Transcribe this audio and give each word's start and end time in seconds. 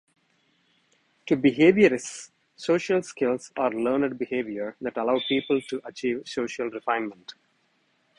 To 1.27 1.37
behaviorists, 1.37 2.31
social 2.55 3.03
skills 3.03 3.51
are 3.55 3.69
learned 3.69 4.17
behavior 4.17 4.75
that 4.81 4.97
allow 4.97 5.19
people 5.27 5.61
to 5.61 5.79
achieve 5.85 6.23
social 6.27 6.65
reinforcement. 6.71 7.35